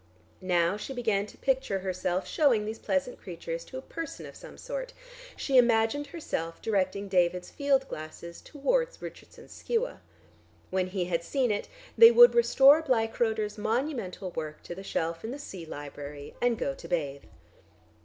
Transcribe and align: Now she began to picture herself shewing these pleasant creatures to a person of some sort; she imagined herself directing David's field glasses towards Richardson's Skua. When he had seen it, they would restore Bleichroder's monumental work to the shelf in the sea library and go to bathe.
Now 0.41 0.77
she 0.77 0.95
began 0.95 1.27
to 1.27 1.37
picture 1.37 1.77
herself 1.77 2.25
shewing 2.27 2.65
these 2.65 2.79
pleasant 2.79 3.21
creatures 3.21 3.63
to 3.65 3.77
a 3.77 3.83
person 3.83 4.25
of 4.25 4.35
some 4.35 4.57
sort; 4.57 4.93
she 5.35 5.57
imagined 5.59 6.07
herself 6.07 6.59
directing 6.59 7.07
David's 7.07 7.51
field 7.51 7.87
glasses 7.87 8.41
towards 8.41 8.99
Richardson's 8.99 9.51
Skua. 9.51 10.01
When 10.71 10.87
he 10.87 11.05
had 11.05 11.23
seen 11.23 11.51
it, 11.51 11.67
they 11.99 12.09
would 12.09 12.33
restore 12.33 12.81
Bleichroder's 12.81 13.59
monumental 13.59 14.31
work 14.31 14.63
to 14.63 14.73
the 14.73 14.81
shelf 14.81 15.23
in 15.23 15.29
the 15.29 15.37
sea 15.37 15.67
library 15.67 16.33
and 16.41 16.57
go 16.57 16.73
to 16.73 16.87
bathe. 16.87 17.25